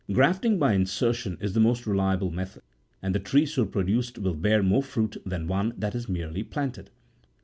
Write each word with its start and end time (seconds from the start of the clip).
Grafting 0.11 0.57
by 0.57 0.73
insertion 0.73 1.37
is 1.39 1.53
the 1.53 1.59
most 1.59 1.85
reliable 1.85 2.31
method, 2.31 2.63
and 3.03 3.13
the 3.13 3.19
tree 3.19 3.45
so 3.45 3.67
produced 3.67 4.17
will 4.17 4.33
bear 4.33 4.63
more 4.63 4.81
fruit 4.81 5.15
than 5.27 5.45
one 5.45 5.73
that 5.77 5.93
is 5.93 6.09
merely 6.09 6.41
planted. 6.41 6.89